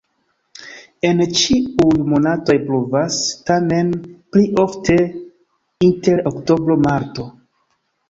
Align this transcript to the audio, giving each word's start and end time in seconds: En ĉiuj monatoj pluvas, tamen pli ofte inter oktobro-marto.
En 1.09 1.19
ĉiuj 1.41 1.99
monatoj 2.13 2.57
pluvas, 2.65 3.19
tamen 3.51 3.93
pli 4.09 4.49
ofte 4.67 4.99
inter 5.93 6.29
oktobro-marto. 6.35 7.33